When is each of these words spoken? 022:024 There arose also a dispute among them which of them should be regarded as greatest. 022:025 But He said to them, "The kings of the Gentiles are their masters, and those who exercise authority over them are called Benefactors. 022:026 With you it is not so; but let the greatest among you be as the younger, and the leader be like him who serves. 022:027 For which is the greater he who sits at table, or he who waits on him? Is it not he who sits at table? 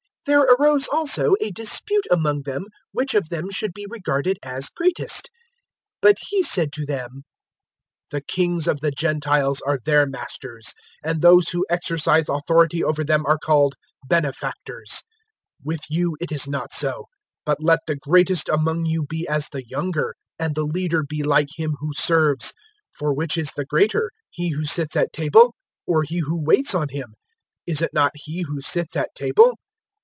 022:024 0.27 0.27
There 0.27 0.41
arose 0.53 0.87
also 0.89 1.33
a 1.41 1.49
dispute 1.49 2.05
among 2.11 2.43
them 2.43 2.67
which 2.91 3.15
of 3.15 3.29
them 3.29 3.49
should 3.49 3.73
be 3.73 3.87
regarded 3.89 4.37
as 4.43 4.69
greatest. 4.69 5.31
022:025 6.03 6.03
But 6.03 6.17
He 6.29 6.43
said 6.43 6.71
to 6.73 6.85
them, 6.85 7.23
"The 8.11 8.21
kings 8.21 8.67
of 8.67 8.81
the 8.81 8.91
Gentiles 8.91 9.63
are 9.65 9.79
their 9.83 10.05
masters, 10.05 10.75
and 11.03 11.21
those 11.23 11.49
who 11.49 11.65
exercise 11.71 12.29
authority 12.29 12.83
over 12.83 13.03
them 13.03 13.25
are 13.25 13.39
called 13.39 13.73
Benefactors. 14.07 15.01
022:026 15.65 15.65
With 15.65 15.81
you 15.89 16.15
it 16.21 16.31
is 16.31 16.47
not 16.47 16.71
so; 16.71 17.05
but 17.43 17.57
let 17.59 17.79
the 17.87 17.95
greatest 17.95 18.47
among 18.47 18.85
you 18.85 19.03
be 19.09 19.27
as 19.27 19.49
the 19.49 19.67
younger, 19.67 20.13
and 20.37 20.53
the 20.53 20.65
leader 20.67 21.01
be 21.03 21.23
like 21.23 21.49
him 21.55 21.73
who 21.79 21.93
serves. 21.95 22.53
022:027 22.99 22.99
For 22.99 23.13
which 23.15 23.37
is 23.39 23.53
the 23.53 23.65
greater 23.65 24.11
he 24.29 24.49
who 24.49 24.65
sits 24.65 24.95
at 24.95 25.13
table, 25.13 25.55
or 25.87 26.03
he 26.03 26.19
who 26.19 26.39
waits 26.43 26.75
on 26.75 26.89
him? 26.89 27.15
Is 27.65 27.81
it 27.81 27.89
not 27.91 28.11
he 28.13 28.43
who 28.43 28.61
sits 28.61 28.95
at 28.95 29.09
table? 29.15 29.57